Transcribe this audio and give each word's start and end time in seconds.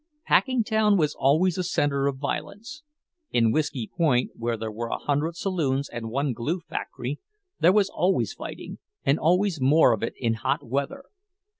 Packingtown 0.27 0.97
was 0.97 1.13
always 1.13 1.59
a 1.59 1.63
center 1.63 2.07
of 2.07 2.17
violence; 2.17 2.81
in 3.29 3.51
"Whisky 3.51 3.85
Point," 3.87 4.31
where 4.33 4.57
there 4.57 4.71
were 4.71 4.87
a 4.87 4.97
hundred 4.97 5.35
saloons 5.35 5.87
and 5.87 6.09
one 6.09 6.33
glue 6.33 6.59
factory, 6.59 7.19
there 7.59 7.71
was 7.71 7.87
always 7.91 8.33
fighting, 8.33 8.79
and 9.05 9.19
always 9.19 9.61
more 9.61 9.93
of 9.93 10.01
it 10.01 10.15
in 10.17 10.33
hot 10.33 10.65
weather. 10.65 11.03